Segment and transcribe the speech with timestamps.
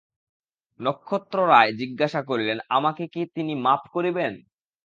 [0.79, 4.33] নক্ষত্ররায় জিজ্ঞাসা করিলেন, আমাকে কি তিনি মাপ করিবেন?